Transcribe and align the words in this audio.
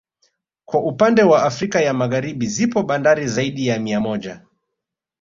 Kwa 0.65 0.79
upannde 0.83 1.23
wa 1.23 1.43
Afrika 1.43 1.81
ya 1.81 1.93
Magharibi 1.93 2.47
zipo 2.47 2.83
bandari 2.83 3.27
zaidi 3.27 3.67
ya 3.67 3.79
mia 3.79 3.99
moja 3.99 4.41